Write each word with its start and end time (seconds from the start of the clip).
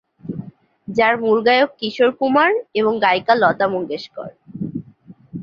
যার 0.87 1.13
মূল 1.21 1.37
গায়ক 1.47 1.71
কিশোর 1.79 2.11
কুমার 2.19 2.51
এবং 2.73 2.93
গায়িকা 3.03 3.33
লতা 3.41 3.65
মঙ্গেশকর। 3.73 4.29